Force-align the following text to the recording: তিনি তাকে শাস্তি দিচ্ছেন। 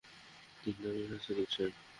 তিনি 0.61 0.79
তাকে 0.83 1.01
শাস্তি 1.09 1.33
দিচ্ছেন। 1.37 1.69